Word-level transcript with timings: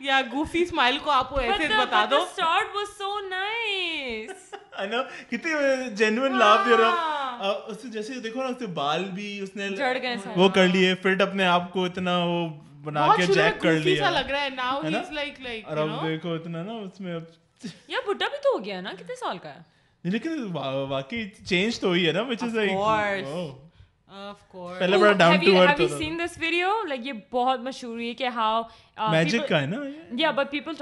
Yeah, 0.00 0.22
goofy 0.32 0.64
smile 0.66 0.98
جیسے 7.92 8.66
بال 8.66 9.04
بھی 9.10 9.28
وہ 10.36 10.48
کر 10.48 10.66
اس 16.82 17.00
میں 17.00 17.18
ہو 18.54 18.64
گیا 18.64 18.80
نا 18.80 18.92
کتنے 18.92 19.16
سال 19.16 19.38
کا 19.38 19.52
لیکن 20.04 20.46
واقعی 20.52 21.28
چینج 21.30 21.80
تو 21.80 21.88
ہوئی 21.88 22.06
ہے 22.06 22.12
نا 22.12 22.22
وچ 22.22 22.42
از 22.42 22.54
لائک 22.54 22.70
لائک 22.70 23.26
پہلے 24.78 24.98
بڑا 24.98 25.12
down 25.12 25.38
to 25.38 25.60
earth 25.60 25.80
have 25.80 25.88
you 25.88 25.98
seen 25.98 26.18
this 26.18 26.38
video 26.38 26.68
یہ 27.04 27.12
بہت 27.30 27.60
مشہور 27.60 28.00
ہے 28.00 28.12
کہ 28.14 28.28
ہاؤ 28.28 28.62
میجک 29.08 29.48
کا 29.48 29.60
ہے 29.60 29.66
جس 30.12 30.80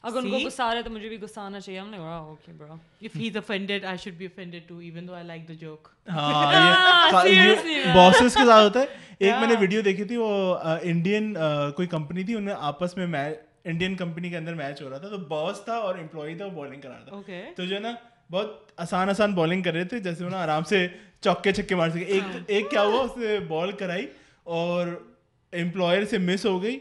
تو 0.82 0.98
غصہ 1.22 1.40
آنا 1.40 1.59
چاہیے 1.59 1.80
ایک 9.20 9.32
میں 9.32 9.48
نے 9.48 9.54
ہاں۔ 9.54 9.62
ویڈیو 9.62 9.82
دیکھی 9.82 10.04
تھی 10.04 10.18
وہ 10.18 10.56
انڈین 10.82 11.34
کوئی 11.76 11.88
کمپنی 11.88 12.24
تھی 12.24 12.36
انہیں 12.36 12.56
آپس 12.59 12.98
میں 12.98 13.08
انڈین 13.64 13.96
کمپنی 13.96 14.30
کے 14.30 14.38
اندر 14.38 14.54
میچ 14.54 14.82
ہو 14.82 14.90
رہا 14.90 14.98
تھا 14.98 15.09
تو 15.09 15.18
باس 15.28 15.62
تھا 15.66 15.74
اور 15.74 15.96
امپلائی 15.96 16.36
تھا 16.36 16.46
وہ 16.46 16.52
بالنگ 16.52 16.82
کرا 16.82 16.94
رہا 16.96 17.22
تھا 17.22 17.40
تو 17.56 17.66
جو 17.66 17.76
ہے 17.76 17.80
نا 17.80 17.94
بہت 18.32 18.72
آسان 18.78 19.09
آسان 19.09 19.34
بالنگ 19.34 19.62
کر 19.62 19.74
رہے 19.74 19.84
تھے 19.84 20.00
جیسے 20.00 20.26
وہ 20.26 20.30
نا 20.30 20.42
آرام 20.44 20.64
سے 20.64 20.88
چوکے 21.22 21.52
چھکے 21.54 21.76
مار 21.76 21.90
سکے 21.90 22.06
ایک 22.06 22.24
ہاں۔ 22.24 22.40
ایک 22.48 22.70
کیا 22.70 22.82
ہوا 22.82 23.02
اس 23.02 23.18
نے 23.18 23.40
بال 23.48 23.72
کرائی 23.72 24.06
اور 24.56 24.88
امپلائر 25.54 26.06
سے 26.06 26.18
مس 26.18 26.46
ہو 26.46 26.62
گئی 26.64 26.78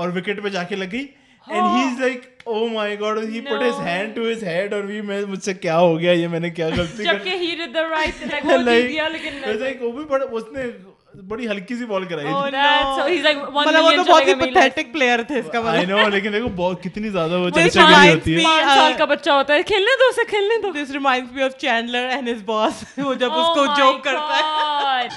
اور 0.00 0.08
وکٹ 0.08 0.42
پہ 0.42 0.48
جا 0.48 0.62
کے 0.62 0.76
لگ 0.76 0.92
گئی 0.92 1.06
and 1.46 1.64
he 1.66 1.82
is 1.82 2.00
like 2.00 2.26
oh 2.44 2.66
my 2.68 2.98
God 3.00 3.18
he 3.24 3.40
put 3.40 3.62
his 3.62 3.80
hand 3.86 4.14
to 4.16 4.30
his 4.30 4.44
head 4.44 4.72
اور 4.74 4.82
وی 4.84 5.00
میں 5.02 5.20
مجھ 5.26 5.42
سے 5.42 5.54
کیا 5.56 5.78
ہو 5.78 5.98
گیا 6.00 6.12
یہ 6.12 6.28
میں 6.28 6.40
نے 6.40 6.50
کیا 6.50 6.68
غلطی 6.68 7.04
کر 7.04 7.12
جبکہ 7.12 7.36
he 7.36 7.54
did 7.56 7.74
the 7.74 7.88
right 7.90 8.18
thing 8.20 8.50
وہ 8.50 8.80
دیا 8.88 9.08
لیکن 9.08 9.36
نہیں 9.36 9.54
لائک 9.54 9.82
وہ 9.82 9.92
بھی 9.92 10.04
بڑا 10.04 10.26
اس 10.30 10.44
نے 10.52 10.66
بڑی 11.28 11.48
ہلکی 11.48 11.74
سی 11.76 11.84
بال 11.84 12.04
کرائی 12.04 12.26
تھی 12.26 13.32
وہ 13.36 13.64
تو 13.64 14.02
بہت 14.04 14.28
ہی 14.28 14.34
پتھیٹک 14.34 14.92
پلیئر 14.92 15.22
تھے 15.22 15.38
اس 15.38 15.46
کا 15.52 15.60
مطلب 15.60 15.74
آئی 15.74 15.86
نو 15.86 16.08
لیکن 16.08 16.32
دیکھو 16.32 16.48
بہت 16.56 16.82
کتنی 16.82 17.08
زیادہ 17.08 17.38
وہ 17.40 17.50
چرچا 17.50 17.86
بھی 17.88 18.10
ہوتی 18.10 18.34
ہے 18.34 18.44
5 18.44 18.74
سال 18.74 18.92
کا 18.98 19.04
بچہ 19.04 19.30
ہوتا 19.30 19.54
ہے 19.54 19.62
کھیلنے 19.72 19.98
دو 20.00 20.08
اسے 20.10 20.24
کھیلنے 20.30 20.60
دو 20.62 20.70
this 20.72 20.90
reminds 20.90 21.32
me 21.32 21.42
of 21.42 21.58
Chandler 21.58 22.08
and 22.08 22.28
his 22.28 22.42
boss 22.44 22.84
وہ 22.98 23.14
جب 23.14 23.32
اس 23.32 23.54
کو 23.56 23.66
جوک 23.76 24.02
کرتا 24.04 24.38
ہے 24.38 25.08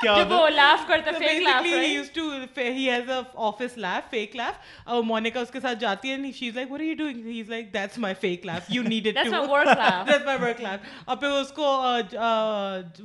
کیا 0.00 0.14
وہ 0.30 0.48
لاف 0.50 0.86
کرتا 0.88 1.10
ہے 1.10 1.18
fake 1.18 1.42
laugh 1.42 1.64
he 1.64 1.70
used 1.84 2.14
to 2.14 2.25
پھر 2.54 2.70
he 2.72 2.88
is 2.90 3.10
a 3.10 3.20
office 3.46 3.76
leave 3.78 4.10
fake 4.10 4.36
leave 4.36 4.88
اور 4.88 5.02
مونیکا 5.02 5.40
اس 5.40 5.50
کے 5.50 5.60
ساتھ 5.60 5.78
جاتی 5.78 6.10
ہے 6.10 6.32
she 6.32 6.48
is 6.48 6.54
like 6.54 6.70
what 6.72 6.80
are 6.80 6.84
you 6.84 6.94
doing 6.94 7.26
he 7.26 7.40
is 7.40 7.50
like 7.50 7.72
that's 7.74 7.98
my 7.98 8.14
fake 8.20 8.46
leave 8.46 8.70
you 8.70 8.82
need 8.82 9.06
it 9.08 9.24
too 9.24 9.62
that's 9.64 10.24
my 10.24 10.38
work 10.38 10.60
leave 10.60 10.88
اور 11.04 11.16
پھر 11.16 11.28
اس 11.30 11.52
کو 11.52 11.74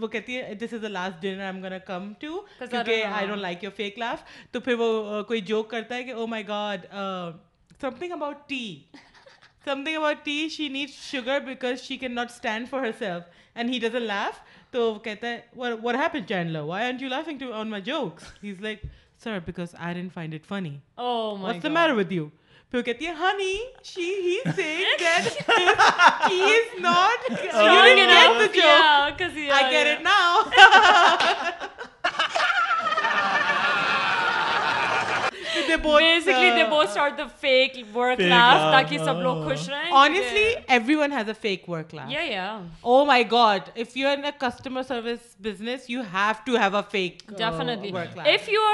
وہ 0.00 0.08
کہتی 0.08 0.38
ہے 0.38 0.54
this 0.56 0.74
is 0.74 0.82
the 0.82 0.88
last 0.88 1.22
dinner 1.22 1.40
I 1.40 1.54
am 1.54 1.62
gonna 1.64 1.78
come 1.86 2.12
to 2.20 2.40
کیونکہ 2.59 3.04
I 3.06 3.28
don't 3.28 3.42
like 3.42 3.64
your 3.64 3.72
fake 3.76 4.00
leaf 4.00 4.24
تو 4.52 4.59
پھر 4.59 4.74
وہ 4.74 5.22
کوئی 5.24 5.42
جوک 5.44 5.70
کرتا 5.72 5.96
ہے 5.96 6.04
کہ 6.04 6.12
oh 6.12 6.28
my 6.28 6.48
god 6.48 6.86
some 7.82 7.96
thing 8.00 8.12
about 8.12 8.48
T 8.50 8.64
some 9.66 9.84
thing 9.84 9.96
about 9.96 10.24
T 10.24 10.48
she 10.50 10.68
need 10.70 10.90
sugar 11.02 11.40
because 11.40 11.82
she 11.82 11.98
can 11.98 12.16
not 12.16 12.32
stand 12.32 12.70
for 12.70 12.80
her 12.80 12.92
self 13.00 13.24
and 13.56 13.74
he 13.74 13.80
does 13.80 13.96
a 13.96 14.02
leave 14.02 14.40
تو 14.72 14.94
وہ 14.94 15.00
کہتا 15.00 15.28
ہے 15.28 15.40
what 15.56 15.96
happen 15.96 16.26
Chandler 16.28 16.59
why 16.64 16.86
and 16.86 17.02
you 17.02 17.09
laughing 17.09 17.38
to 17.38 17.52
on 17.54 17.70
my 17.70 17.84
jokes 17.84 18.34
he 18.44 18.52
is 18.52 18.62
like 18.62 18.82
sir 19.24 19.40
because 19.40 19.76
I 19.80 20.08
find 20.14 20.34
it 20.34 20.46
funny 20.48 20.78
honey 23.20 23.58
get 29.72 29.88
it 29.88 30.02
now 30.02 30.42
customer 44.40 44.84
service 44.84 45.36
business 45.40 45.90
you 45.90 46.02
have 46.14 46.58
have 46.58 46.70
to 46.70 46.82
fake 46.92 47.24
if 48.26 48.50
you 48.50 48.62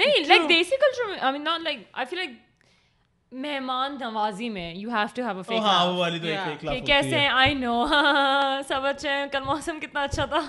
like 0.26 0.48
desi 0.48 0.74
hello 1.96 2.47
مہمان 3.32 3.96
نوازی 4.00 4.48
میں 4.48 4.72
you 4.74 4.90
have 4.90 5.06
to 5.14 5.22
have 5.22 5.36
a 5.36 5.42
fake 5.42 5.58
ہاں 5.60 5.86
وہ 5.86 5.96
والی 5.96 6.18
تو 6.18 6.26
ایک 6.26 6.38
fake 6.44 6.64
laugh 6.64 6.76
کیسے 6.86 7.18
ہیں 7.18 7.28
آئی 7.30 7.54
نو 7.54 7.84
سب 8.68 8.84
اچھے 8.86 9.08
ہیں 9.08 9.26
کل 9.32 9.42
موسم 9.44 9.80
کتنا 9.80 10.02
اچھا 10.02 10.24
تھا 10.24 10.40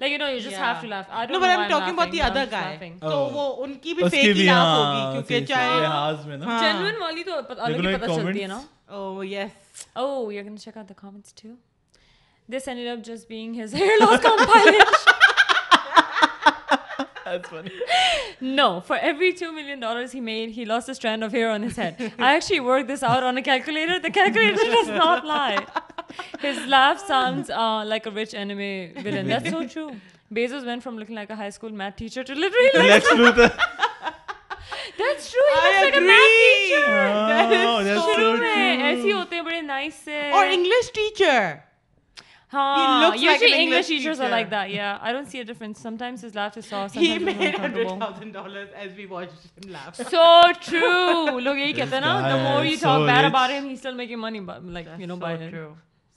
لیکن 0.00 0.18
no 0.18 0.28
you 0.28 0.38
just 0.38 0.58
have 0.58 0.74
to 0.80 0.86
laugh 0.86 1.10
no 1.30 1.38
but 1.40 1.48
I 1.48 1.56
am 1.56 1.68
talking 1.68 1.88
about 1.90 2.12
the 2.12 2.20
other 2.22 2.44
guy 2.50 2.90
تو 3.00 3.08
oh. 3.08 3.32
وہ 3.32 3.64
ان 3.64 3.72
کی 3.74 3.94
بھی 3.94 4.08
فیک 4.08 4.36
لاف 4.36 4.56
ہاں، 4.56 4.76
ہوگی 4.76 5.00
ہاں، 5.00 5.12
کیونکہ 5.12 5.44
چاہے 5.46 5.80
لحاظ 5.80 6.26
میں 6.26 6.36
نا 6.36 6.60
جنون 6.60 6.84
ہاں۔ 6.86 7.00
والی 7.00 7.22
تو 7.22 7.38
الگ 7.50 7.96
پتہ 7.96 8.06
چلتی 8.06 8.42
ہے 8.42 8.46
نا 8.46 8.60
oh 8.88 9.24
yes 9.24 9.86
oh 9.94 10.32
you 10.32 10.38
are 10.38 10.44
gonna 10.44 10.56
check 10.56 10.76
out 10.76 10.88
the 10.88 10.94
comments 10.96 11.34
to 11.34 11.54
this 12.48 12.68
and 12.68 12.88
up 12.88 13.04
just 13.06 13.28
being 13.28 13.60
his 13.60 13.74
hair 13.74 14.00
loss 14.00 14.22
compilation 14.22 15.23
no 18.42 18.80
forward 18.80 19.02
from 19.02 19.58
teacher 31.96 32.22
ایسے 38.82 39.12
ہوتے 39.12 39.36
ہیں 39.36 39.42
بڑے 39.42 39.60
نائس 39.60 39.94
سے 39.94 40.30
Huh. 42.54 42.74
He 42.80 43.04
looks 43.04 43.22
Usually 43.22 43.32
like 43.32 43.42
an 43.42 43.48
English, 43.48 43.62
English 43.62 43.86
teachers 43.88 44.18
teacher. 44.18 44.26
are 44.26 44.30
like 44.30 44.50
that. 44.50 44.70
Yeah, 44.70 44.98
I 45.00 45.12
don't 45.12 45.28
see 45.30 45.40
a 45.40 45.44
difference. 45.44 45.80
Sometimes 45.80 46.20
his 46.26 46.34
laugh 46.34 46.56
is 46.56 46.66
soft. 46.66 46.94
He 46.94 47.18
made 47.18 47.54
hundred 47.64 47.88
thousand 48.02 48.32
dollars 48.32 48.68
as 48.84 48.94
we 48.98 49.06
watched 49.06 49.48
him 49.56 49.72
laugh. 49.72 49.96
So 49.96 50.26
true. 50.60 51.40
Look, 51.46 51.56
he 51.56 51.72
kept 51.80 51.90
na. 51.90 52.12
The 52.28 52.38
more 52.44 52.64
you 52.64 52.76
talk 52.76 53.00
so 53.00 53.06
bad 53.06 53.24
rich. 53.24 53.30
about 53.30 53.50
him, 53.50 53.64
he's 53.70 53.80
still 53.80 53.94
making 54.02 54.20
money. 54.26 54.40
But 54.40 54.64
like 54.64 54.86
That's 54.86 55.00
you 55.00 55.08
know, 55.08 55.16
so 55.16 55.20
by 55.26 55.36
him. 55.36 55.50
True. 55.50 55.76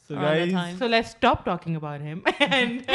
So 0.08 0.16
guys, 0.16 0.78
so 0.80 0.88
let's 0.88 1.10
stop 1.12 1.44
talking 1.44 1.76
about 1.76 2.00
him 2.00 2.24
and 2.40 2.86